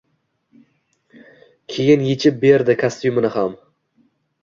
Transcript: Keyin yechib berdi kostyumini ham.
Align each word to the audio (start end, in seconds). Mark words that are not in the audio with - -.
Keyin 1.75 2.07
yechib 2.09 2.43
berdi 2.47 2.79
kostyumini 2.83 3.35
ham. 3.41 3.59